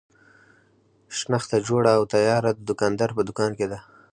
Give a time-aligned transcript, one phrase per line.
[1.17, 3.79] شنخته جوړه او تیاره د دوکاندار په دوکان کې ده.